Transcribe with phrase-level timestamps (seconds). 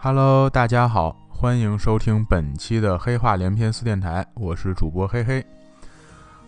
[0.00, 5.44] Hello，大家好，欢迎收听本期的黑话连篇四电台，我是主播黑黑。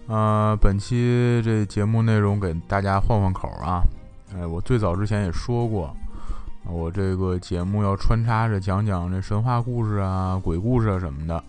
[0.06, 3.82] 呃，本期这节目内容给大家换换口啊。
[4.36, 5.92] 哎，我最早之前也说过，
[6.64, 11.42] 我这个节目要穿插着讲讲这神话故事啊、鬼故事啊什么的，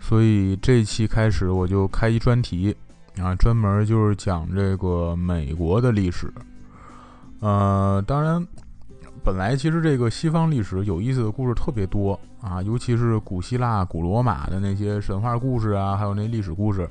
[0.00, 2.76] 所以这期开始我就开一专题
[3.22, 6.28] 啊，专门就是讲这个美国的历史。
[7.38, 8.44] 呃，当然，
[9.26, 16.88] 本来其实这个西方历史有意思的故事特别多啊，尤其是古希腊、古罗马的那些神话故事啊，还有那历史故事，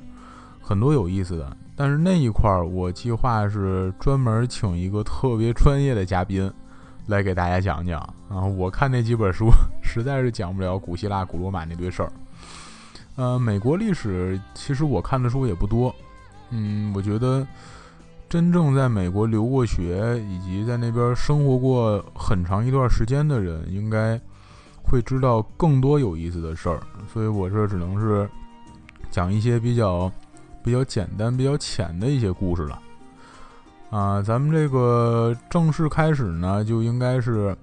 [0.60, 1.56] 很多有意思的。
[1.74, 6.52] 但是那一块儿，我计划是专门请一个特别专业的嘉宾
[7.08, 8.44] 来给大家讲讲啊。
[8.44, 9.48] 我看那几本书
[9.82, 12.12] 实在是讲不了古希腊、古罗马那堆事儿。
[13.14, 15.94] 呃，美国历史其实我看的书也不多，
[16.50, 17.46] 嗯，我觉得。
[18.28, 24.20] 真正在美国留过学，以及在那边生活过很长一段时间的人，应该
[24.82, 26.80] 会知道更多有意思的事儿。
[27.12, 28.28] 所以我这只能是
[29.12, 30.10] 讲一些比较
[30.64, 32.82] 比较简单、比较浅的一些故事了。
[33.90, 37.56] 啊，咱们这个正式开始呢，就应该是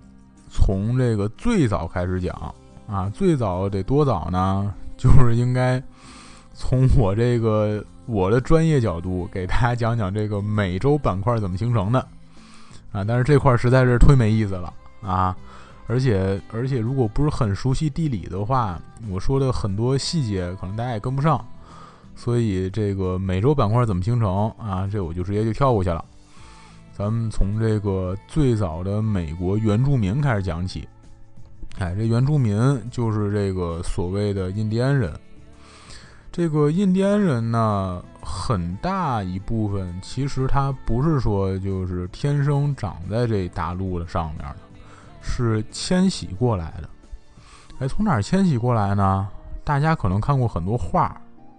[0.49, 2.53] 从这个最早开始讲
[2.87, 3.09] 啊。
[3.09, 4.73] 最早得多早呢？
[4.95, 5.83] 就是应该
[6.53, 7.83] 从我这个。
[8.05, 11.99] 我的专业角度给大家讲讲这个美洲板块怎么形成的
[12.91, 15.35] 啊，但是这块实在是忒没意思了啊，
[15.87, 18.79] 而且而且如果不是很熟悉地理的话，
[19.09, 21.43] 我说的很多细节可能大家也跟不上，
[22.15, 26.03] 所以这个美洲板块怎么形成啊，这我就直接就跳过去了。
[26.91, 30.87] 咱们从这个最早的美国原住民开始讲起，
[31.79, 32.59] 哎，这原住民
[32.91, 35.11] 就是这个所谓的印第安人。
[36.33, 44.55] 这个印第安人呢，很大一部分其实他不是说就是天生长在这大陆的上面的，
[45.21, 46.89] 是迁徙过来的。
[47.77, 49.27] 哎，从哪儿迁徙过来呢？
[49.63, 51.15] 大家可能看过很多画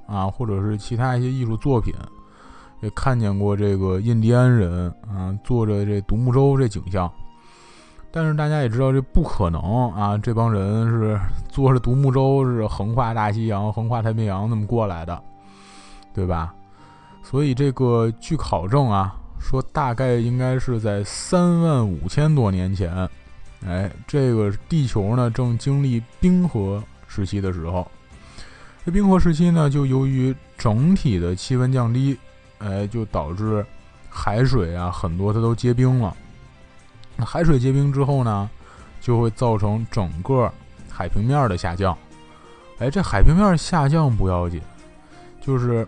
[0.08, 1.94] 啊，或者是其他一些艺术作品，
[2.80, 7.08] 也看见过这个印第安人啊坐着这独木舟这景象。
[8.16, 10.16] 但是大家也知道，这不可能啊！
[10.16, 15.20] 这帮人是坐着独木舟，是横跨大西洋、横跨太平洋那么过来的，
[16.14, 16.54] 对吧？
[17.25, 22.94] 所以这个据考证啊，说大概应该是在三万五千多年前，
[23.66, 27.84] 哎，这个地球呢正经历冰河时期的时候，
[28.86, 32.16] 这冰河时期呢，就由于整体的气温降低，
[32.58, 33.66] 哎，就导致
[34.08, 36.16] 海水啊很多它都结冰了。
[37.16, 38.48] 那海水结冰之后呢，
[39.00, 40.50] 就会造成整个
[40.91, 41.97] 海平面的下降。
[42.78, 44.60] 哎，这海平面下降不要紧，
[45.41, 45.86] 就是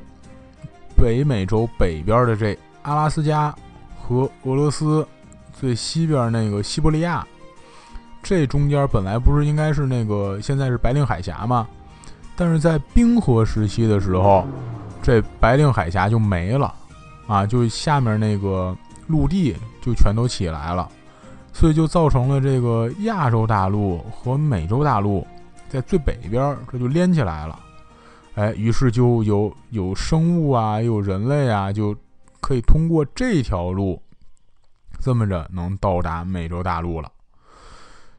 [0.96, 3.54] 北美洲北边的这阿拉斯加
[4.00, 5.06] 和俄罗斯
[5.52, 7.26] 最西边那个西伯利亚，
[8.22, 11.66] 这中间本来不是应该是那个现在是白令海峡吗？
[12.36, 14.46] 但是在冰河时期的时候，
[15.02, 16.72] 这白令海峡就没了
[17.26, 18.76] 啊，就下面那个
[19.08, 20.88] 陆地就全都起来了。
[21.58, 25.26] 所以就造成了这个亚洲大陆和美洲大陆
[25.70, 27.58] 在最北边，这就连起来了。
[28.34, 31.96] 哎，于是就有有生物啊，有人类啊，就
[32.42, 33.98] 可以通过这条路，
[34.98, 37.10] 这么着能到达美洲大陆了。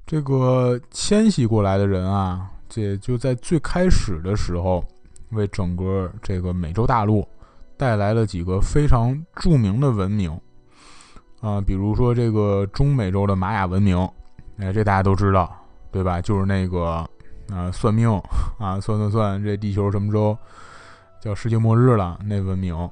[0.08, 4.84] 这个迁徙过来的人啊，这就在最开始的时候，
[5.30, 7.28] 为整个这个美洲大陆
[7.78, 10.36] 带来了几个非常著名的文明。
[11.40, 13.98] 啊，比如说这个中美洲的玛雅文明，
[14.58, 15.56] 哎，这大家都知道，
[15.92, 16.20] 对吧？
[16.20, 17.08] 就是那个
[17.54, 18.10] 啊，算命
[18.58, 20.36] 啊，算算算，这地球什么时候
[21.22, 22.20] 叫世界末日了？
[22.26, 22.90] 那文明，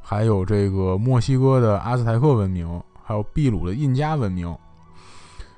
[0.00, 4.56] 还有这个墨西哥的阿兹台克文明，还有秘鲁的印加文明。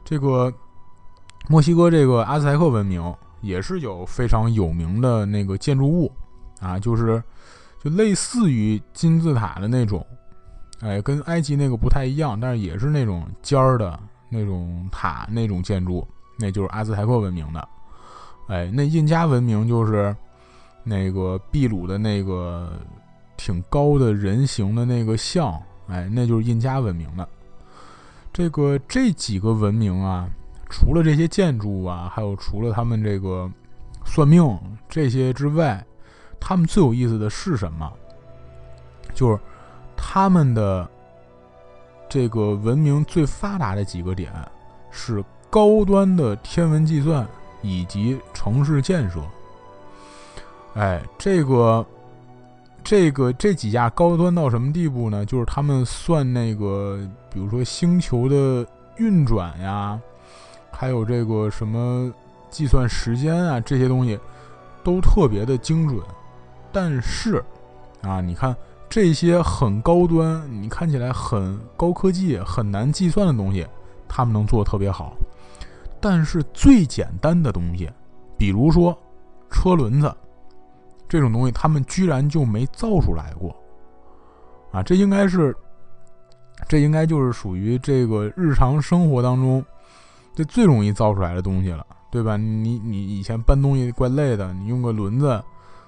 [0.05, 0.53] 这个
[1.49, 6.11] 墨西哥这个阿兹台克文明也是有非常有名的那个建筑物
[6.61, 7.23] 啊，就是
[7.81, 10.05] 就类似于金字塔的那种。
[10.81, 13.99] 哎，跟埃及那个不太一样，但是也是那种尖儿的
[14.29, 16.07] 那种塔那种建筑，
[16.39, 17.69] 那就是阿兹台克文明的。
[18.47, 20.15] 哎，那印加文明就是
[20.85, 22.73] 那个秘鲁的那个
[23.37, 27.29] 挺高的人形的那个像，哎，那就是印加文明的。
[28.33, 30.31] 这个这几个文明啊，
[30.71, 33.51] 除了这些建筑啊，还有除了他们这个
[34.05, 34.57] 算命
[34.89, 35.85] 这些之外，
[36.39, 37.93] 他们最有意思的是什么？
[39.13, 39.37] 就是。
[40.01, 40.89] 他们的
[42.09, 44.33] 这个文明最发达的几个点
[44.91, 47.27] 是高端的天文计算
[47.61, 49.21] 以及城市建设。
[50.75, 51.85] 哎，这个
[52.85, 55.27] 这个这几家高端到什么地步呢？
[55.27, 56.99] 就是他们算那个，
[57.31, 58.65] 比如说星球的
[58.97, 60.01] 运转呀，
[60.71, 62.13] 还有这个什么
[62.49, 64.19] 计算时间啊，这些东西
[64.85, 66.01] 都特别的精准。
[66.71, 67.43] 但是
[68.03, 68.55] 啊，你看
[68.89, 73.67] 这些很高端，你看起来很高科技、很难计算的东西，
[74.09, 75.17] 他们能做的特别好。
[76.01, 77.91] 但是最简单的东西，
[78.37, 78.97] 比如说
[79.51, 80.15] 车轮子
[81.09, 83.55] 这种东西，他们居然就没造出来过。
[84.71, 85.55] 啊，这应该是，
[86.69, 89.65] 这应该就是属于这个日常生活当中，
[90.35, 92.37] 这最容易造出来的东西了，对吧？
[92.37, 95.43] 你你以前搬东西怪累的，你用个轮子，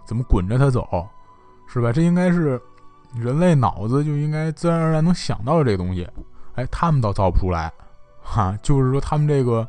[0.05, 0.87] 怎么滚着它走，
[1.69, 1.93] 是吧？
[1.93, 2.61] 这应该是
[3.15, 6.09] 人类脑子就应该自然而然能想到这东西，
[6.55, 7.73] 哎，他们倒造不出来，
[8.23, 9.67] 哈，就是说他们这个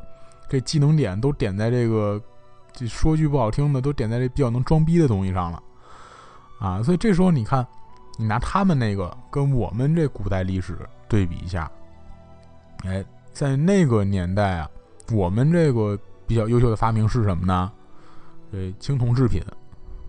[0.48, 2.20] 这技能点都点在这个，
[2.72, 5.62] 这说句不好听的，都点在这比较能装逼的东西上了，
[6.58, 7.66] 啊，所以这时候你看。
[8.18, 10.78] 你拿他们那个跟我们这古代历史
[11.08, 11.68] 对比一下，
[12.84, 13.02] 哎，
[13.32, 14.68] 在那个年代啊，
[15.10, 17.72] 我们这个比较优秀的发明是什么呢？
[18.50, 19.42] 对，青铜制品，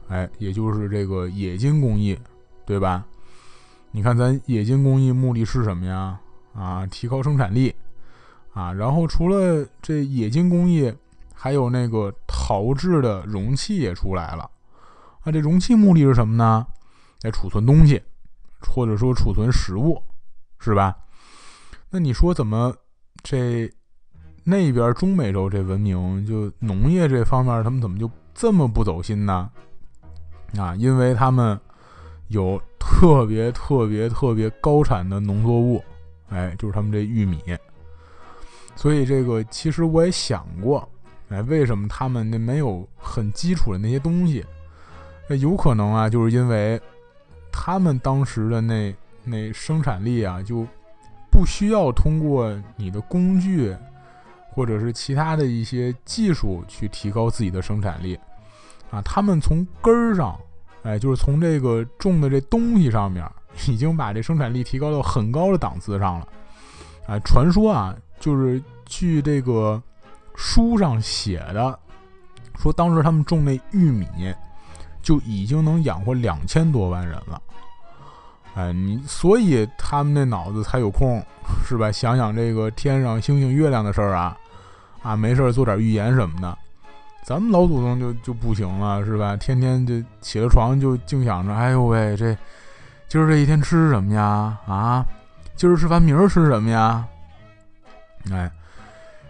[0.10, 2.20] 哎，也就是这个冶金工艺，
[2.66, 3.06] 对吧？
[3.95, 6.19] 你看咱冶金工艺目的是什么呀？
[6.56, 7.74] 啊，提高生产力
[8.51, 8.74] 啊。
[8.74, 10.92] 然后除了这冶金工艺，
[11.31, 14.50] 还有那个陶制的容器也出来了。
[15.22, 16.66] 啊，这容器目的是什么呢？
[17.22, 18.01] 来储存东西，
[18.62, 20.01] 或者说储存食物，
[20.57, 20.98] 是吧？
[21.92, 22.75] 那你说怎么
[23.22, 23.72] 这
[24.44, 29.51] 那边中美洲这文明就农业这方面，他们怎么就这么不走心呢？
[30.57, 31.60] 啊，因为他们
[32.30, 32.60] 有
[32.94, 35.84] 特别特别特别高产的农作物，
[36.30, 37.42] 哎，就是他们这玉米。
[38.75, 40.88] 所以这个其实我也想过，
[41.30, 44.45] 哎，为什么他们那没有很基础的那些东西？
[45.28, 46.80] 那有可能啊，就是因为。
[47.56, 48.94] 他们当时的那
[49.24, 50.66] 那生产力啊，就
[51.30, 53.74] 不需要通过你的工具，
[54.50, 58.19] 或者是其他的一些技术去提高自己的生产力，
[58.89, 60.36] 啊，他们从根儿上，
[60.84, 63.26] 哎，就是从这个种的这东西上面，
[63.68, 66.28] 已经把这生产力提高到很高的档次上了，
[67.08, 69.82] 啊，传说啊，就是据这个
[70.36, 71.80] 书上写的，
[72.58, 74.08] 说当时他们种那玉米。
[75.02, 77.42] 就已经能养活两千多万人了，
[78.56, 81.22] 哎，你所以他们那脑子才有空，
[81.68, 81.92] 是吧？
[81.92, 84.38] 想想这个天上星星月亮的事儿啊，
[85.02, 86.58] 啊，没事儿做点预言什么的。
[87.24, 89.36] 咱们老祖宗就就不行了，是吧？
[89.38, 92.38] 天天就起了床就净想着，哎呦喂，这
[93.08, 94.58] 今儿这一天吃什么呀？
[94.68, 95.06] 啊，
[95.56, 97.08] 今儿吃饭明儿吃什么呀？
[98.31, 98.52] 哎，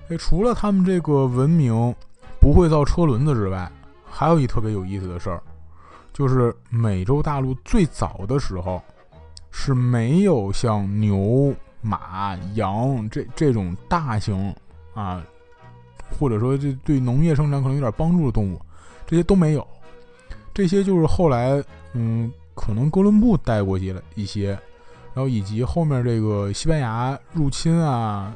[0.10, 1.94] 哎，除了他们这个文明
[2.40, 3.72] 不会造车轮子之外，
[4.10, 5.42] 还有一特别有意思的事儿。
[6.12, 8.82] 就是美洲大陆最早的时候，
[9.50, 14.54] 是没有像牛、马、羊这这种大型
[14.94, 15.24] 啊，
[16.12, 17.82] 或者说这对农业生产可能有。
[17.82, 18.62] 点帮助的动物，
[19.06, 19.68] 这些都没有。
[20.54, 21.64] 这些就是后来，
[21.94, 24.50] 嗯，可能哥伦布带过去了一些，
[25.14, 28.34] 然后以及后面这个西班牙入侵啊，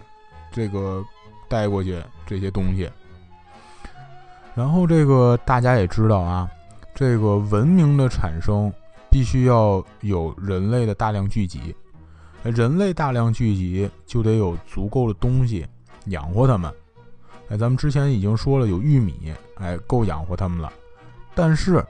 [0.52, 1.04] 这个
[1.48, 2.90] 带过去这些东西。
[4.56, 6.50] 然后这个大家也知道啊。
[6.96, 8.74] 这个文明的产生
[9.12, 10.34] 必须要有。
[10.42, 11.76] 人类的大量聚集，
[12.42, 14.58] 人类大量聚集就得有。
[14.66, 15.64] 足够的东西
[16.06, 16.74] 养活他们。
[17.50, 20.72] 哎，咱们之前已经说了，有玉米，哎，够养活他们了。
[21.36, 21.84] 但是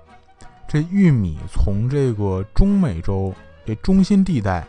[0.67, 3.33] 这玉米从这个中美洲
[3.65, 4.67] 这中心地带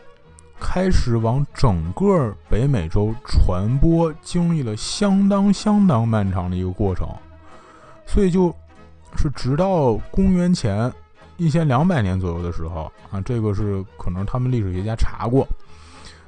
[0.59, 7.07] 开始往整个北美洲传播，经历了相当相当漫长的一个过程，
[8.05, 8.53] 所以就。
[9.17, 10.89] 是直到公元前
[11.37, 15.47] 一千两百年左右的时候啊，这个是可能他们历史学家查过。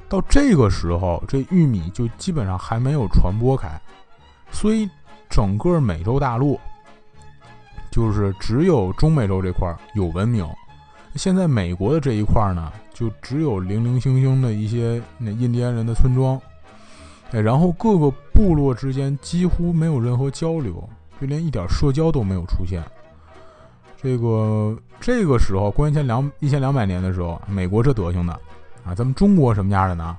[0.10, 3.80] 到这个时候，这玉米就基本上还没有传播开，
[4.52, 4.90] 所以
[5.30, 6.60] 整个美洲大陆
[7.90, 10.48] 就是只有中美洲这块有文明。
[11.16, 16.40] 现在美国的这一块呢，就只有零零星星的一些那印第安人的村庄，
[17.32, 20.88] 哎，然后各个部落之间几乎没有任何交流。
[21.20, 22.84] 就连一点社交都没有出现。
[24.02, 28.34] 这个这个时候，公元前两一千两百年的时候，美国这德行的
[28.84, 30.18] 啊，咱们中国什么样的呢？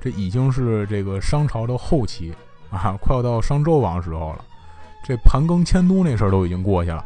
[0.00, 2.32] 这已经是这个商朝的后期
[2.74, 4.44] 啊，快要到商纣王时候了。
[5.04, 7.04] 这盘庚迁都那事儿都已经过去了。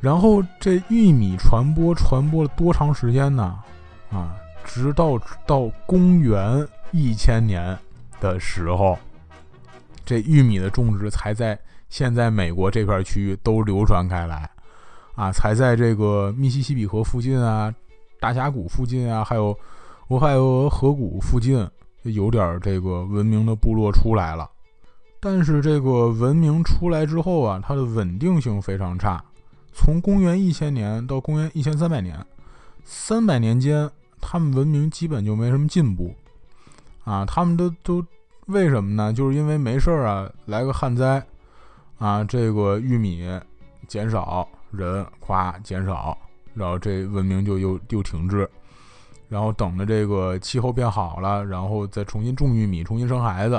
[0.00, 3.58] 然后这玉米传播传播了多长时间呢？
[4.10, 4.34] 啊，
[4.64, 7.78] 直到到公元一千年
[8.20, 8.98] 的时候，
[10.04, 11.58] 这玉米的种植才在。
[11.88, 14.48] 现在美国这片区域都流传开来，
[15.14, 17.70] 啊，才在这个密西西比河附近啊、
[18.18, 19.54] 大峡谷附近啊，还有
[20.08, 21.68] 俄亥俄河谷附近，
[22.02, 24.50] 有点这个文明的部落出来了。
[25.20, 29.22] 但是这个文明出来之后啊，它的稳定性非常差。
[29.72, 32.26] 从公元一千年到公元一千三百年，
[32.84, 33.88] 三百年间，
[34.20, 36.14] 他们文明基本就没什么进步。
[37.04, 38.04] 啊，他们都都
[38.46, 39.12] 为什么呢？
[39.12, 41.24] 就是因为没事儿啊，来个旱灾，
[41.98, 43.24] 啊，这个玉米
[43.86, 46.18] 减少，人夸减少，
[46.54, 48.48] 然后这文明就又又停滞。
[49.32, 53.54] 然后等着这个气候变好了，然后再重新种玉米，重新生孩子，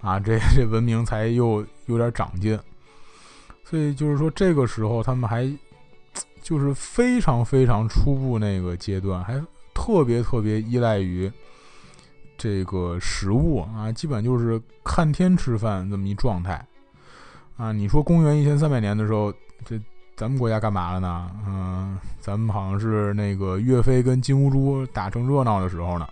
[0.00, 2.56] 啊，这 这文明才又有点长进。
[3.64, 5.52] 所以就是说，这个时候他们还
[6.40, 9.34] 就是非常非常初步那个阶段，还
[9.74, 11.28] 特别特别依赖于
[12.38, 16.64] 这个食物啊，基本就是看天吃饭这么一状态
[17.56, 17.72] 啊。
[17.72, 19.76] 你说公元一千三百年的时候，这。
[20.20, 21.30] 咱们国家干嘛了呢？
[21.46, 26.06] 嗯，咱们好像是那个岳飞跟金兀术打成热闹的时候呢。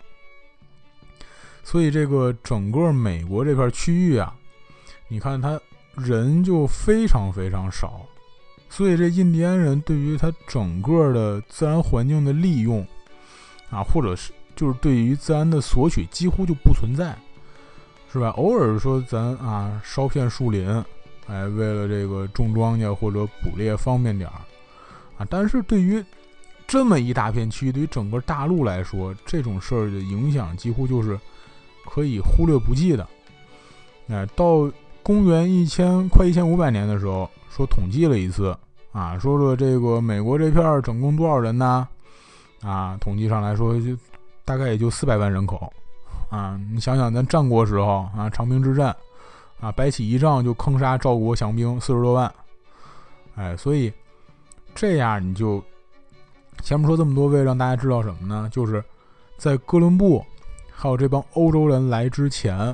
[1.62, 4.34] 所以这个整个美国这片区域啊，
[5.08, 5.60] 你看他
[5.94, 8.00] 人就非常非常少，
[8.70, 12.80] 所以这印第安人对于他整个的自然环境的利用
[13.68, 17.14] 啊，或者是就是对于自然的索取几乎就不存在，
[18.10, 18.28] 是吧？
[18.38, 20.82] 偶尔说咱啊烧片树林。
[21.28, 24.40] 哎，为了这个种庄稼或者捕猎方便点儿，
[25.18, 26.02] 啊，但是对于
[26.66, 31.18] 这么一大片区域，对于整个大陆来说，这种事儿的影响几乎就是
[31.84, 33.06] 可以忽略不计的。
[34.08, 34.70] 哎，到
[35.02, 38.56] 公元一千快一千五百年的时候，说统计了一次，
[38.92, 41.86] 啊，说说这个美国这片儿总共多少人呢？
[42.62, 43.96] 啊，统计上来说就
[44.46, 45.70] 大概也就四百万人口，
[46.30, 48.96] 啊，你想想咱战国时候啊，长平之战。
[49.60, 52.32] 啊，白起一仗就坑杀赵国降兵四十多万，
[53.34, 53.92] 哎，所以
[54.72, 55.60] 这样你就
[56.62, 58.48] 前面说这么多，为了让大家知道什么呢？
[58.52, 58.84] 就是
[59.36, 60.24] 在哥伦布
[60.70, 62.72] 还有这帮欧洲人来之前，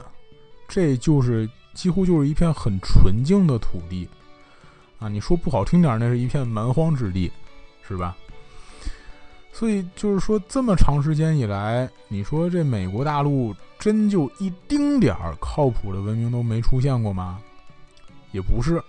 [0.69, 4.07] 这就是几乎就是一片很纯净的土地
[4.99, 5.09] 啊。
[5.09, 7.33] 你说不好听点，那是一片蛮荒之地，
[7.89, 8.15] 是吧？
[9.53, 13.55] 所以就是说，这么长时间以来，你说这美国大陆。
[13.85, 17.39] 真就一丁点儿靠谱的文明都没出现过吗？
[18.33, 18.83] 也不是，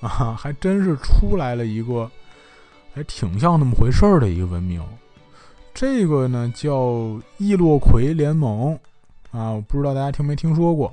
[0.00, 2.10] 啊， 还真是出来了一个，
[2.94, 4.82] 还挺像那么回事儿的一个文明。
[5.74, 8.72] 这个呢叫易洛魁联盟，
[9.30, 10.90] 啊，我不知道大家听没听说过。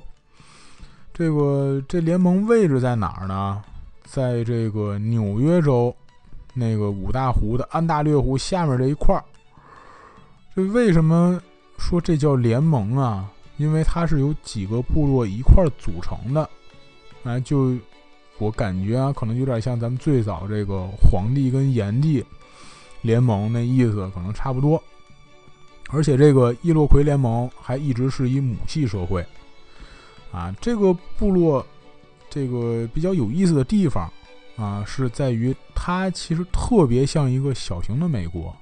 [1.14, 3.62] 这个这联盟位置在哪儿呢？
[4.04, 5.96] 在这个纽约州
[6.52, 9.24] 那个五大湖的安大略湖下面这一块儿。
[10.54, 11.40] 这为什么
[11.78, 13.26] 说这叫联盟啊？
[13.58, 16.48] 因为它是由几个部落一块儿组成的，
[17.24, 17.76] 啊，就
[18.38, 22.24] 我感觉啊，可能有点像咱们最早这个黄帝跟炎帝
[23.02, 24.82] 联盟那意思，可能差不多。
[25.90, 29.26] 而且这个伊洛魁联盟还一直是以母系社会，
[30.30, 31.66] 啊，这个部落
[32.30, 34.08] 这个比较有意思的地方
[34.56, 38.54] 啊，是在于它其实特别像一个小型的美国，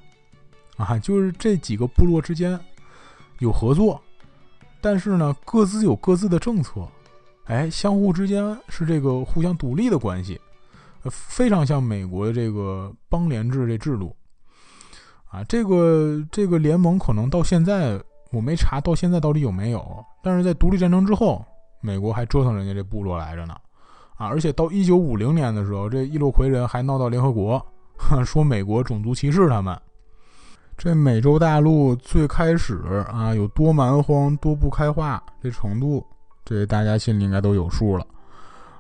[0.77, 2.59] 啊，就是这几个部落之间
[3.41, 4.01] 有合作。
[4.89, 6.87] 但是呢，各自有各自的政策，
[7.47, 10.41] 哎，相互之间是这个互相独立的关系，
[11.11, 14.15] 非常像美国的这个邦联制这制度，
[15.29, 18.01] 啊，这个这个联盟可能到现在
[18.31, 21.45] 我没查到现在到底有没有，但是在独立战争之后，
[21.81, 23.55] 美国还折腾人家这部落来着呢，
[24.15, 27.61] 啊，而且到一九五零年的时候，这伊洛魁人还闹到联合国，
[28.25, 29.77] 说美国种族歧视他们。
[30.77, 32.79] 这美洲大陆最开始
[33.11, 36.05] 啊有多蛮荒、多不开化这程度，
[36.45, 38.07] 这大家心里应该都有数了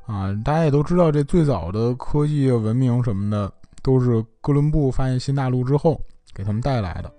[0.04, 0.28] 啊！
[0.44, 3.50] 大家也都知道，这最早的科技文明什么的，
[3.82, 5.98] 都是哥伦布发现新大陆之后
[6.34, 7.10] 给他们带来的。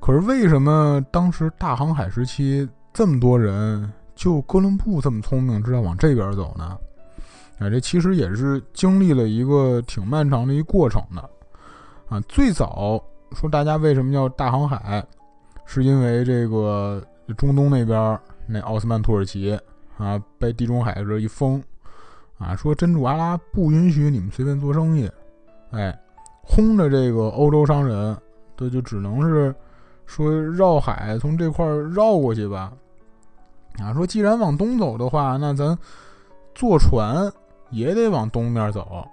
[0.00, 6.76] 可是为什么当时大航海时期这么多人，就哥伦布这么聪明，知道往这边走呢？
[7.58, 11.22] 啊，这其实也是经历了一个挺漫长的一过程的
[12.10, 12.20] 啊！
[12.28, 13.02] 最早。
[13.34, 15.04] 说大家为什么叫大航海，
[15.66, 17.02] 是因为这个
[17.36, 19.58] 中东那边那奥斯曼土耳其
[19.98, 21.62] 啊被地中海这一封，
[22.38, 25.10] 啊说真主阿拉不允许你们随便做生意，
[25.70, 25.98] 哎，
[26.42, 28.16] 轰着这个欧洲商人，
[28.56, 29.54] 这就只能是
[30.06, 32.72] 说绕海从这块绕过去吧，
[33.78, 35.76] 啊说既然往东走的话，那咱
[36.54, 37.32] 坐船
[37.70, 39.06] 也得往东面走，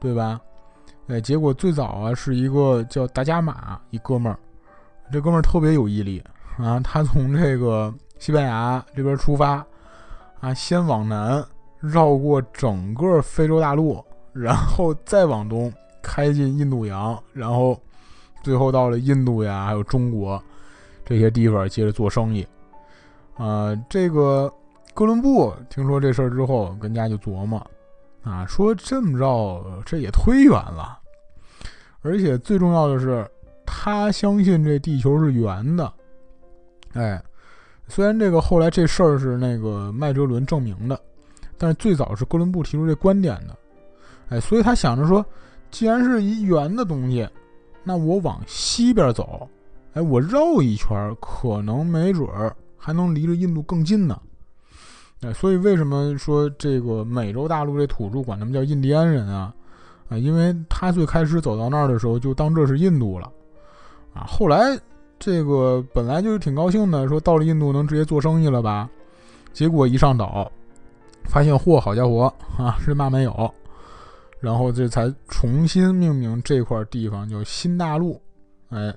[0.00, 0.40] 对吧？
[1.06, 4.38] 哎，结果最早啊是一个叫达伽马一哥们儿，
[5.12, 6.22] 这哥们儿特别有毅力
[6.56, 9.64] 啊，他从这个西班牙这边出发，
[10.40, 11.44] 啊，先往南
[11.78, 15.70] 绕过整个非洲大陆，然后再往东
[16.02, 17.78] 开进印度洋，然后
[18.42, 20.42] 最后到了印度呀，还有中国
[21.04, 22.46] 这些地方接着做生意，
[23.36, 24.50] 啊，这个
[24.94, 27.60] 哥伦布听说这事儿之后，跟家就琢磨，
[28.24, 30.98] 啊，说这么着这也忒远了，
[32.00, 33.30] 而且最重要的是，
[33.66, 35.92] 他相信这地球是圆的。
[36.94, 37.22] 哎，
[37.86, 40.98] 虽然这个后来这事儿是那个麦哲伦证明的，
[41.58, 43.54] 但是最早是哥伦布提出这观点的。
[44.30, 45.24] 哎，所以他想着说，
[45.70, 47.28] 既然是一圆的东西，
[47.82, 49.46] 那我往西边走，
[49.92, 54.18] 哎，我绕一圈，可能没准儿还能离着印度更近呢。
[55.32, 59.54] 所以为什么说这个美洲大陆这土著管他们叫印第安人啊？
[60.08, 63.30] 啊，因为他最开始走到那儿的时候，就当这是印度了。
[64.12, 64.78] 啊，后来
[65.18, 68.88] 这个本来就是挺高兴的，说到了印度能直接做生意了吧？
[69.52, 70.50] 结果一上岛，
[71.24, 73.54] 发现嚯，好家伙啊，是嘛没有？
[74.40, 78.20] 然后这才重新命名这块地方叫新大陆，
[78.68, 78.94] 哎，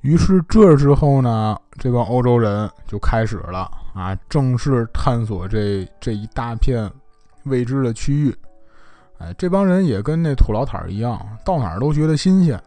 [0.00, 6.90] 于是这之后呢，这帮欧洲人就开始了啊，正式探索这这一大片
[7.44, 8.34] 未知的区域。
[9.18, 12.60] 哎，这帮人也跟那土老坦一样，到哪儿都觉得新鲜。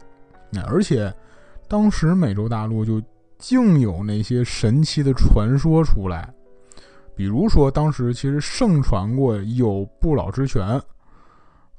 [0.68, 1.14] 而且
[1.68, 3.02] 当时美洲大陆就
[3.38, 6.34] 竟有那些神奇的传说出来，
[7.16, 10.82] 比如说当时其实盛传过有不老之泉。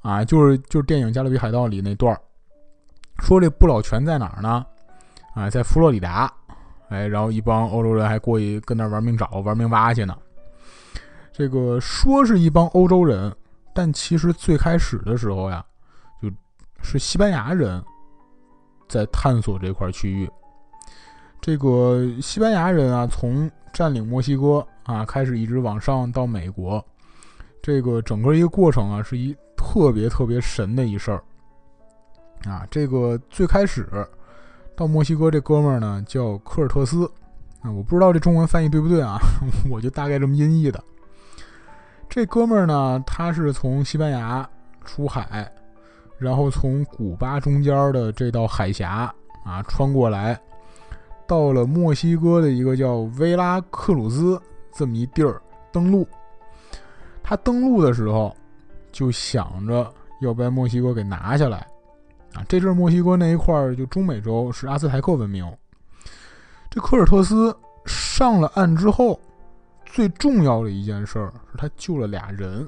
[0.01, 2.15] 啊，就是就是电影《加勒比海盗》里那段
[3.19, 4.65] 说这不老泉在哪儿呢？
[5.33, 6.31] 啊，在佛罗里达。
[6.89, 10.17] 哎，然后一帮欧洲人还过去跟那玩命找、玩命挖去呢。
[11.31, 13.35] 这个说是一帮欧洲人，
[13.73, 15.65] 但其实最开始的时候呀，
[16.21, 16.29] 就
[16.81, 17.83] 是西班牙人
[18.87, 20.29] 在探索这块区域。
[21.41, 26.83] 这个西班牙人啊，从占领墨西哥啊开始，一直往上到美国，
[27.61, 29.35] 这个整个一个过程啊，是一。
[29.59, 31.21] 特别特别神的一事儿
[32.45, 32.65] 啊！
[32.71, 33.85] 这个最开始
[34.77, 37.11] 到墨西哥这哥们儿呢叫科尔特斯
[37.61, 39.17] 啊，我不知道这中文翻译对不对啊，
[39.69, 40.81] 我就大概这么音译的。
[42.07, 44.47] 这哥们儿呢，他是从西班牙
[44.85, 45.51] 出海，
[46.19, 50.39] 然后从古巴中间的这道海峡啊穿过来，
[51.25, 54.39] 到了墨西哥的一个叫维拉克鲁兹
[54.71, 56.07] 这么一地儿登陆。
[57.23, 58.31] 他登陆的时候。
[58.89, 61.67] 就想着要把墨西哥给拿下来，
[62.47, 65.45] 这阵墨西哥那一块儿就中美洲是阿兹台克文明。
[66.69, 69.19] 这科尔特斯上了岸之后，
[69.85, 72.67] 最重要的一件事儿是他救了俩人。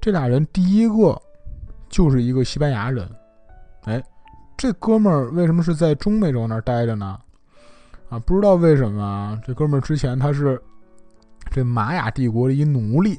[0.00, 1.20] 这俩人第一个
[1.88, 3.08] 就是一个西班牙人，
[3.84, 4.02] 哎，
[4.56, 7.18] 这哥们儿为什么是在中美洲那儿待着呢？
[8.08, 10.60] 啊，不知道为什么啊，这哥们儿之前他是
[11.50, 13.18] 这玛雅帝国的一奴隶。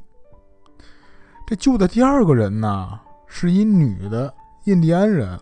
[1.46, 4.34] 这救的第二个人呢，是一女的
[4.68, 5.40] 印第安人，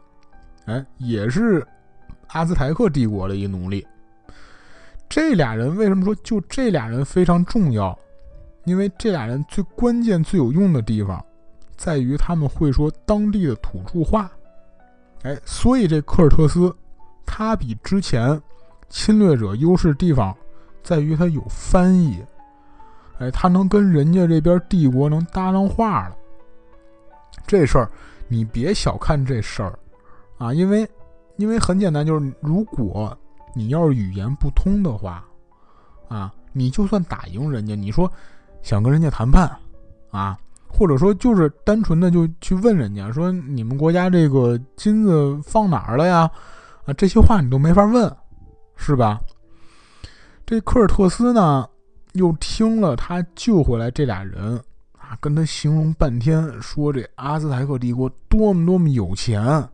[0.65, 1.65] 哎，也是
[2.27, 3.85] 阿兹台克帝国的一个奴隶。
[5.09, 7.97] 这俩人为什么说就这俩人非常重要？
[8.65, 11.25] 因为这俩人最关键、最有用的地方，
[11.75, 14.29] 在于他们会说当地的土著话，
[15.23, 16.71] 哎，所以这科尔特斯
[17.25, 18.39] 他比之前
[18.89, 20.37] 侵略者优势地方
[20.83, 22.23] 在于他有翻译。
[23.17, 26.15] 哎，他能跟人家这边帝国能搭上话了，
[27.47, 27.89] 这事儿
[28.27, 29.77] 你别小看这事儿
[30.37, 30.87] 啊，因为
[31.37, 33.17] 因为很简单，就是如果
[33.53, 35.23] 你要是语言不通的话，
[36.07, 38.11] 啊，你就算打赢人家，你说
[38.61, 39.49] 想跟人家谈判
[40.11, 46.29] 啊，或者说就是单纯的就去问人家说你们国家这个金子放哪儿了呀？
[46.85, 48.15] 啊，这些话你都没法问，
[48.75, 49.19] 是吧？
[50.45, 51.67] 这科尔特斯呢？
[52.13, 54.57] 又听了他救回来这俩人
[55.07, 59.69] 啊，跟他形容半天，说这阿兹台克帝国多么多么有钱啊，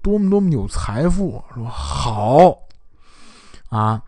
[0.00, 2.56] 多么多么有财富，说好
[3.68, 4.00] 啊，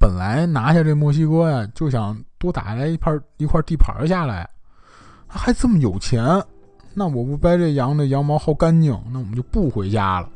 [0.00, 4.48] 本来拿下这墨西哥呀，就想多打下来一块一块地盘下来，
[5.28, 6.24] 还这么有钱，
[6.92, 10.28] 那我不掰这羊的羊毛薅干净，那我们就不回家了。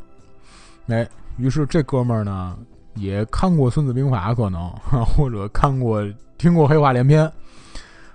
[0.87, 2.57] 哎，于是这哥们儿呢。
[2.95, 4.69] 也看过《孙子兵法》，可能
[5.07, 6.05] 或者看过、
[6.37, 7.25] 听过《黑话连篇》，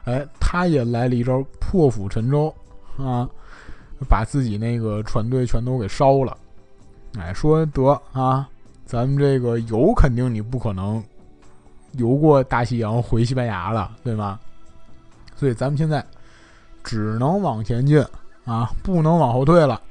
[0.06, 2.54] 哎，他也来了一招破釜沉舟
[2.98, 3.30] 啊，
[4.10, 6.38] 把自己那个船队全都给烧了。
[7.18, 8.48] 哎，说得啊，
[8.86, 11.04] 咱们这个游肯定你不可能
[11.94, 14.39] 游过大西洋回西班牙了，对吗？
[15.36, 16.06] 所以咱们现在
[16.84, 18.04] 只能往前进
[18.46, 19.82] 啊，不能往后退了。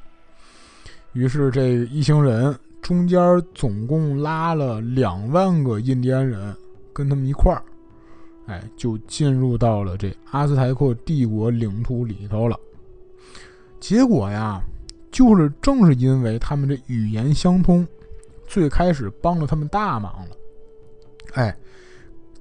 [1.13, 2.59] 于是这一行人。
[2.83, 6.53] 中间总共拉了两万个印第安人，
[6.93, 7.63] 跟他们一块儿，
[8.47, 12.59] 哎，就进入到了这阿兹台克帝国领土里头了。
[13.79, 14.61] 结果呀，
[15.11, 17.87] 就是正是因为他们这语言相通，
[18.47, 20.37] 最开始帮了他们大忙了。
[21.35, 21.57] 哎，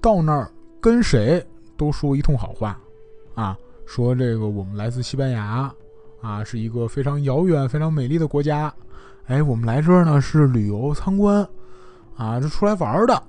[0.02, 1.44] 到那儿跟谁
[1.78, 2.80] 都说一通好话，
[3.36, 5.74] 啊，说这个我们来自西班牙，
[6.22, 8.74] 啊，是一个非常遥远、非常美丽的国家，
[9.26, 11.48] 哎，我们来这儿呢是旅游参观，
[12.16, 13.24] 啊，是出来玩的。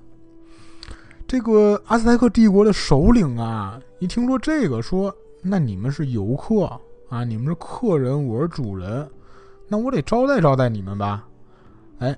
[1.33, 6.65] 这个阿斯泰克帝国的首领啊，一听说这个，说那你们是游客
[7.09, 9.09] 啊，你们是客人，我是主人，
[9.67, 11.27] 那我得招待招待你们吧，
[12.01, 12.15] 哎，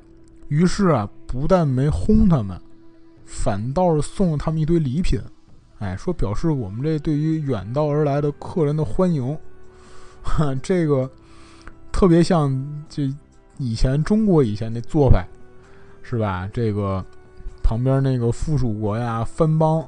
[0.49, 2.61] 于是啊，不但没轰他们。
[3.25, 5.21] 反倒是送了他们一堆礼品，
[5.79, 9.39] 哎，说表示我们这对于远道而来的客人的欢迎，
[10.25, 11.09] 哈， 这个
[11.93, 12.51] 特别像
[12.89, 13.09] 这
[13.59, 15.25] 以前中国以前那做法，
[16.03, 16.51] 是吧？
[16.53, 17.05] 这个
[17.65, 19.85] 旁边那个附属国呀、藩邦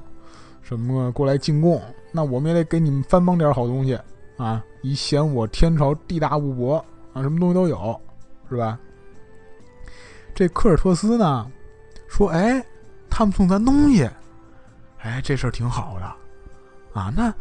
[0.63, 3.97] 什么过来进贡，那我们也得给你们藩邦点好东西
[4.37, 8.01] 啊，以显我天朝地大物博啊，什么东西都有，
[8.49, 8.77] 是吧？
[10.35, 11.49] 这科尔特斯呢，
[12.09, 12.61] 说，哎。
[13.09, 14.07] 他们送咱东西，
[14.99, 17.33] 哎，这事儿挺好的，啊，那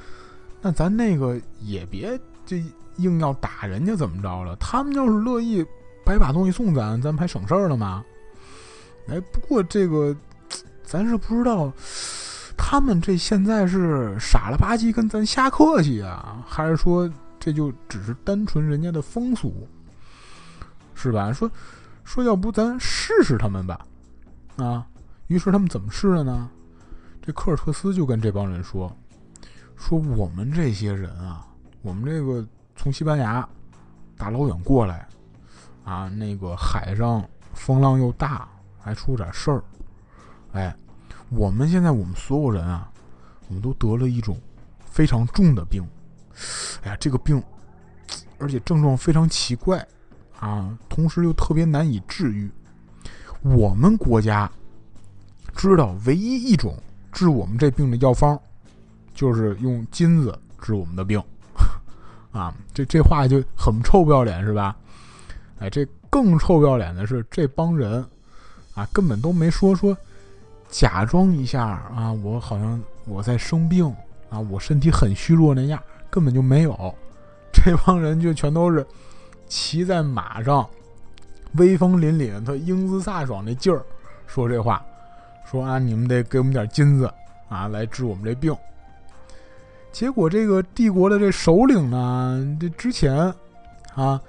[0.61, 2.63] 那咱那个也别这
[2.95, 4.55] 硬要打人家怎么着了？
[4.55, 5.65] 他们要是乐意
[6.05, 8.05] 白把东西送咱，咱不还省事儿了吗？
[9.07, 10.15] 哎，不过这个
[10.83, 11.71] 咱是不知道，
[12.57, 19.67] 他们这现在是傻了吧唧跟咱瞎客气啊，还是说这就只是单纯人家的风俗，
[20.93, 21.31] 是吧？
[21.31, 21.49] 说
[22.03, 23.79] 说要不咱试试他们吧，
[24.57, 24.85] 啊？
[25.27, 26.49] 于是他们怎么试的呢？
[27.21, 28.95] 这科尔特斯就跟这帮人说
[29.75, 31.47] ：“说我们这些人啊，
[31.81, 33.47] 我们这个从西班牙
[34.15, 35.07] 大老远过来，
[35.83, 38.47] 啊，那个海上风浪又大，
[38.85, 39.63] 还出点事儿。
[40.51, 40.75] 哎，
[41.29, 42.87] 我们现在我们所有人啊，
[43.47, 44.39] 我们都得了一种
[44.85, 45.83] 非常重的病。
[46.83, 47.41] 哎呀，这个病，
[48.37, 49.83] 而且症状非常奇怪
[50.39, 52.47] 啊，同时又特别难以治愈。
[53.41, 54.49] 我们国家。”
[55.57, 56.77] 知道唯一一种
[57.13, 58.37] 治我们这病的药方，
[59.13, 61.19] 就是用金子治我们的病，
[62.33, 64.75] 啊，这这话就很臭不要脸是吧？
[65.59, 68.05] 哎，这更臭不要脸的是这帮人，
[68.75, 69.97] 啊，根本都没说说，
[70.69, 73.85] 假装一下啊，我好像我在生病
[74.29, 76.93] 啊，我身体很虚弱那样，根本就没有。
[77.53, 78.85] 这帮人就全都是
[79.47, 80.69] 骑在马上，
[81.53, 83.81] 威风凛凛，他英姿飒爽那劲儿，
[84.27, 84.85] 说这话。
[85.49, 87.09] 说啊，你们得给我们点金子
[87.47, 88.53] 啊，来治我们这病。
[89.91, 93.33] 结果这个帝国的这首领呢，这之前
[93.93, 94.19] 啊，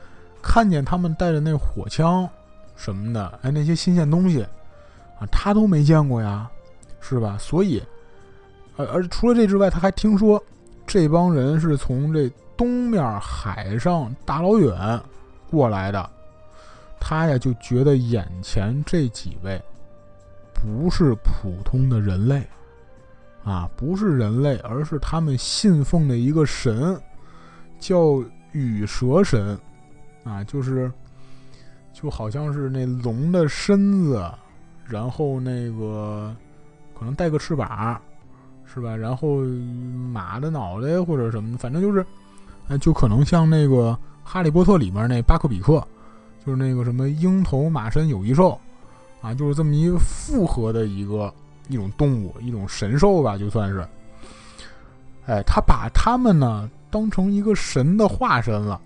[0.41, 2.29] 看见他们带着那火枪
[2.77, 4.43] 什么的，哎，那些新鲜东西
[5.19, 6.49] 啊，他都没见过呀，
[7.01, 7.37] 是吧？
[7.39, 7.83] 所以，
[8.77, 10.43] 呃，而除了这之外，他还听说
[10.87, 15.01] 这帮人是从这东面海上大老远
[15.51, 16.11] 过来的，
[17.01, 19.61] 他呀就觉得眼前这几位。
[20.55, 22.43] 不是普通的人类，
[23.45, 26.99] 啊，不是人类，而是他们信奉的一个神，
[27.79, 29.57] 叫羽蛇神，
[30.25, 30.91] 啊，就是，
[31.99, 34.31] 就好像是那龙的身子，
[34.85, 36.37] 然后那个
[36.99, 37.99] 可能带个翅膀，
[38.67, 38.95] 是吧？
[38.95, 39.39] 然后
[40.13, 42.05] 马的脑袋或者什么，反正就是，
[42.69, 45.83] 哎，就可能像那个《哈利波特》里面那巴克比克，
[46.45, 48.61] 就是那个什么鹰头马身有翼兽。
[49.23, 51.33] 啊，就是这么一个复合的一个
[51.69, 53.81] 一种动物，一种神兽吧，就算是。
[55.25, 58.79] 哎，他把他们呢当成一个神的化身了。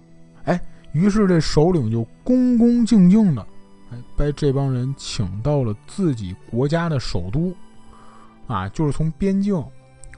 [0.44, 0.58] 哎，
[0.92, 3.46] 于是这首领就恭恭敬敬的，
[3.92, 7.54] 哎，把这帮人请到了自己国家的首都。
[8.46, 9.64] 啊，就是从边境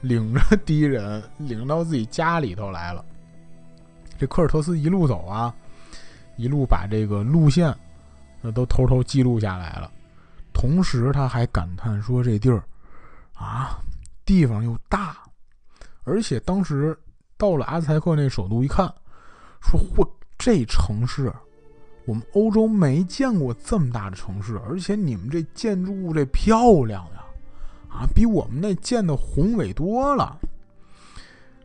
[0.01, 3.05] 领着 敌人，领到自己家里头来了。
[4.17, 5.53] 这科尔特斯一路走啊，
[6.35, 7.71] 一路把这个路线
[8.41, 9.91] 那都偷偷记录下来了。
[10.51, 12.63] 同时，他还感叹说：“这地儿，
[13.35, 13.77] 啊，
[14.25, 15.17] 地方又大，
[16.03, 16.97] 而且当时
[17.37, 18.91] 到了阿兹台克那首都一看，
[19.61, 20.07] 说嚯，
[20.37, 21.31] 这城市，
[22.05, 27.23] 我们欧洲没见过这么大的城市，而且你们这建筑物这漂亮呀，
[27.89, 30.37] 啊，比我们那建的宏伟多了。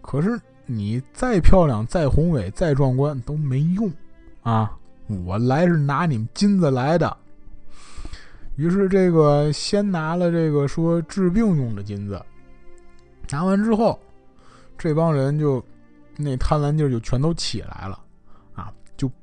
[0.01, 3.93] 可是你再漂亮、再宏伟、再壮观都没用
[4.43, 4.77] 啊！
[5.25, 7.17] 我来是拿你们金子来的。”
[8.57, 12.21] 于是，这个先拿了这个说治病用的金子，
[13.31, 13.99] 拿完之后，
[14.77, 15.65] 这帮人就
[16.17, 18.01] 那贪婪劲儿就全都起来了，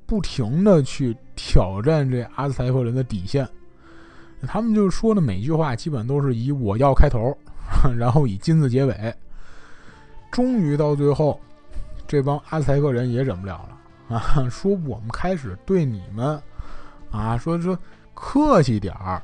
[0.05, 3.47] 不停的去挑战这阿斯泰克人的底线。
[4.47, 7.35] 他们就说的每句话基本都是以“我要”开头，
[7.97, 9.15] 然后以金子结尾。
[10.31, 11.39] 终于到最后，
[12.07, 13.67] 这帮阿斯泰克人也忍不了
[14.07, 16.39] 了啊，说我们开始对你们
[17.11, 17.77] 啊，说说。
[18.17, 19.21] 客气点儿，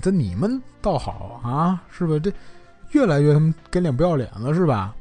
[0.00, 2.18] 这你们倒好啊，是吧？
[2.18, 2.32] 这
[2.90, 4.92] 越来越他们给脸不要脸了，是吧？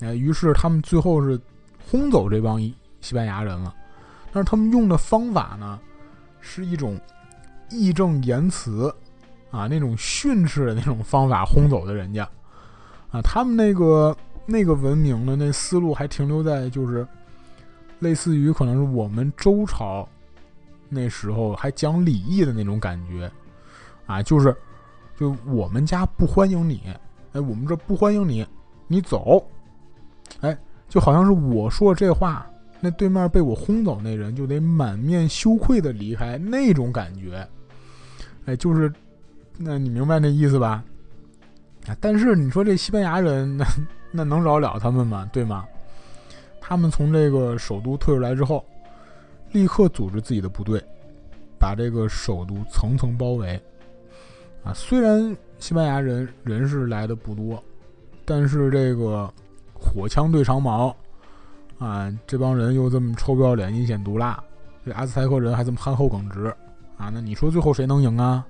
[0.00, 1.40] 哎，于是他们最后是
[1.90, 2.60] 轰走这帮
[3.00, 3.74] 西班牙人了。
[4.32, 5.78] 但是他们用的方法呢，
[6.40, 6.98] 是一种
[7.70, 8.92] 义正言辞
[9.50, 12.28] 啊那种训斥的那种方法轰走的人家
[13.10, 13.20] 啊。
[13.22, 14.16] 他们那个
[14.46, 17.06] 那个文明的那思路还停留在就是
[17.98, 20.08] 类似于可能是我们周朝
[20.88, 23.30] 那时候还讲礼义的那种感觉
[24.06, 24.56] 啊，就是
[25.16, 26.82] 就我们家不欢迎你。
[27.32, 28.46] 哎，我们这不欢迎你，
[28.88, 29.42] 你走。
[30.40, 32.46] 哎，就好像是我说这话，
[32.82, 37.48] 那对面被我轰走那人就得满面羞愧的离开，那种感觉。
[38.44, 38.92] 哎，就是，
[39.56, 40.84] 那你明白那意思吧？
[41.86, 43.64] 啊，但是你说这西班牙人，那
[44.10, 45.30] 那能饶了他们吗？
[45.32, 45.64] 对吗？
[46.60, 48.64] 他们从这个首都退出来之后，
[49.52, 50.82] 立刻组织自己的部队，
[51.58, 53.58] 把这个首都层层包围。
[54.64, 55.34] 啊，虽然。
[55.58, 57.62] 西班牙人人是来的不多，
[58.24, 59.32] 但是这个
[59.72, 60.92] 火枪对长矛，
[61.82, 64.40] 啊，这帮人又这么臭不要脸、阴险毒辣，
[64.86, 66.46] 这阿兹台克人还这么憨厚耿直，
[66.96, 68.46] 啊，那你说最后谁能赢啊？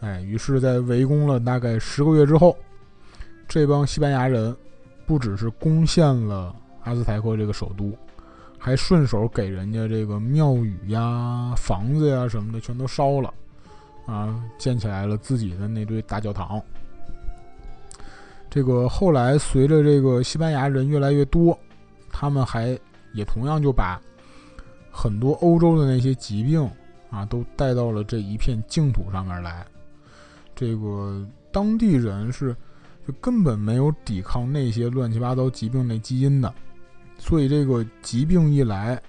[0.00, 2.56] 哎，于是，在围攻了大概十个月之后，
[3.46, 4.56] 这帮西班牙人
[5.06, 7.96] 不只是攻陷了阿兹台克这个首都，
[8.58, 13.32] 还顺手给人家这个庙宇呀、房子呀什么的全都烧了。
[14.04, 16.60] 啊，建起来了自己的那堆大教堂。
[18.50, 21.56] 这个后来随着这个西班牙人越来越多，
[22.10, 22.78] 他们还
[23.12, 24.00] 也同样就把
[24.90, 26.68] 很多欧洲的那些疾病
[27.10, 29.66] 啊都带到了这一片净土上面来。
[30.54, 32.54] 这个当地人是
[33.06, 36.52] 就根本没有抵抗那些乱七八糟疾病那基因的，
[37.18, 39.00] 所以这个疾病一来，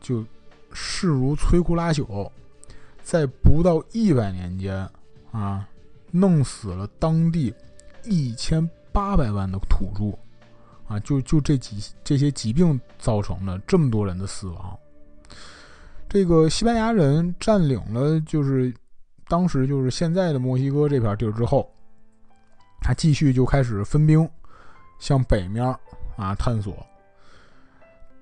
[0.00, 0.24] 就
[0.72, 2.30] 势如摧枯拉朽。
[3.02, 4.88] 在不到一百年间，
[5.32, 5.66] 啊，
[6.10, 7.52] 弄死了当地
[8.04, 10.16] 一千八百万的土著，
[10.92, 14.78] 啊，就就这几这些疾病造成了这么多人的死亡。
[16.08, 18.72] 这个西班牙人占领了，就是
[19.28, 21.72] 当时就是现在的墨西哥这片地儿之后，
[22.82, 24.28] 他继续就开始分兵
[24.98, 25.64] 向北面
[26.16, 26.74] 啊探索。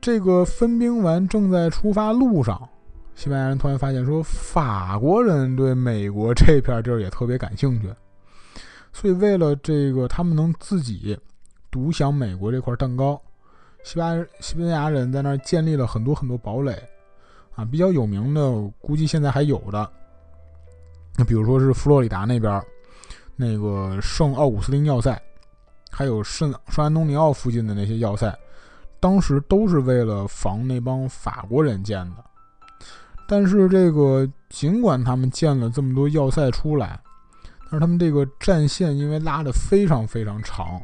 [0.01, 2.69] 这个分兵完，正在出发路上。
[3.17, 7.93] 西班牙人突然发现，说法国人对美国这片地儿也特别感兴趣，
[8.93, 11.19] 所以为了这个，他们能自己
[11.71, 13.21] 独享美国这块蛋糕，
[13.85, 16.73] 西班西班牙人在那儿建立了很多很多堡垒，
[17.55, 19.91] 啊，比较有名的，估计现在还有的，
[21.17, 22.63] 那比如说是佛罗里达那边，
[23.37, 25.21] 那个圣奥古斯丁要塞，
[25.91, 28.37] 还有圣圣安东尼奥附近的那些要塞，
[28.99, 32.25] 当时都是为了防那帮法国人建的。
[33.29, 37.01] 但是这个，尽管他们建了这么多要塞出来，
[37.71, 40.83] 但是他们这个战线因为拉的非常非常长，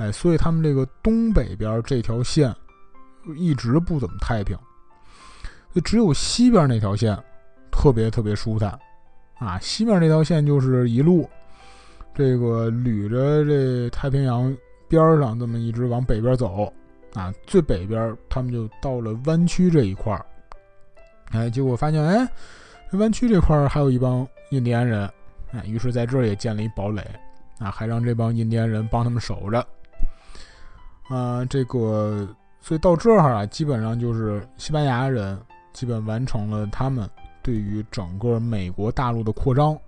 [0.00, 2.54] 哎，所以他们这个东北边这条线
[3.36, 4.56] 一直不怎么太平，
[5.74, 7.14] 就只有西边那条线
[7.70, 8.70] 特别特别舒坦，
[9.38, 11.28] 啊，西边那条线就是一路
[12.14, 14.56] 这个捋着这太平洋
[14.88, 16.72] 边上这么一直往北边走，
[17.12, 20.24] 啊，最北边他们就到了湾区这一块儿。
[21.32, 22.26] 哎，结果发现，哎，
[22.92, 25.08] 湾区这块儿还有一帮印第安人，
[25.52, 27.02] 哎，于是在这儿也建了一堡垒，
[27.58, 29.64] 啊，还让这帮印第安人帮他们守着，
[31.10, 32.26] 啊，这个，
[32.60, 35.38] 所以到这儿啊，基本上就是西班牙人
[35.72, 37.06] 基本完成了他们
[37.42, 39.78] 对于整个美国大陆的扩张。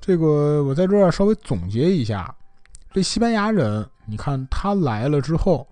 [0.00, 2.34] 这个我在这儿稍微总结一下，
[2.92, 5.66] 这西班牙人，你看他来了之后，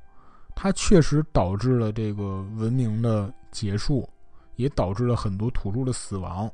[0.54, 4.08] 他确实导致了这个文明的结束。
[4.56, 6.50] 也导致了很多土著的死亡，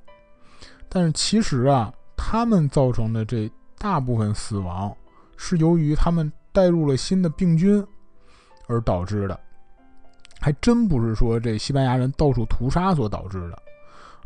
[0.88, 4.92] 但是其实啊，他们造成的这大部分死亡，
[5.36, 7.84] 是由于他们带入了新的病菌
[8.66, 9.38] 而导致的，
[10.40, 13.54] 还真不是说这西班牙人到处屠杀所导致的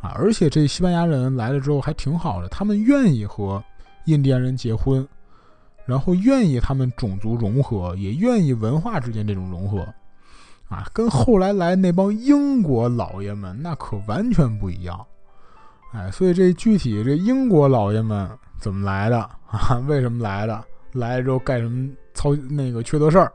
[0.00, 0.12] 啊！
[0.14, 3.62] 而且这西班牙人来了之后还挺好的，他们愿意和
[4.04, 5.06] 印第安人结婚，
[5.84, 9.86] 然后愿意他们种族融合，也愿意文化之间这种融合。
[10.68, 15.06] 啊，跟后来来那帮英国老爷们那可完全不一样，
[15.92, 19.78] 哎，所以这具体这英国老爷们怎么来的啊？
[19.86, 20.64] 为什么来的？
[20.96, 23.30] 来了之后干什么操那个缺德事儿？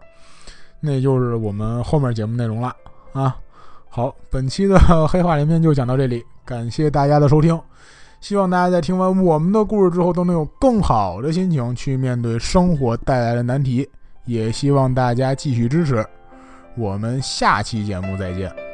[0.79, 2.75] 那就是我们后面节目内容了
[3.13, 3.35] 啊。
[3.87, 7.59] 好，本期的 黑话连篇就讲到这里，感谢大家的收听，
[8.19, 13.87] 希望大家在听完我们的故事之后都能有更好的心情去面对生活带来的难题，
[14.25, 16.05] 也希望大家继续支持。
[16.77, 18.70] 我们下期节目再见。